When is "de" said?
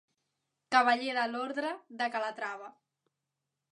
1.17-1.27, 2.03-2.07